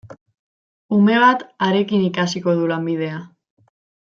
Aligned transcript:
Ume 0.97 1.17
bat 1.23 1.45
harekin 1.67 2.07
ikasiko 2.07 2.57
du 2.63 2.73
lanbidea. 2.73 3.21